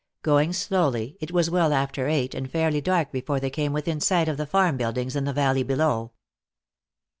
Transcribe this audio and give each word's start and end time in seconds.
Going 0.23 0.51
slowly, 0.51 1.15
it 1.21 1.31
was 1.31 1.51
well 1.51 1.71
after 1.71 2.07
eight 2.07 2.33
and 2.33 2.49
fairly 2.49 2.81
dark 2.81 3.11
before 3.11 3.39
they 3.39 3.51
came 3.51 3.71
within 3.71 3.99
sight 4.01 4.27
of 4.27 4.37
the 4.37 4.47
farm 4.47 4.75
buildings 4.75 5.15
in 5.15 5.25
the 5.25 5.31
valley 5.33 5.61
below. 5.61 6.13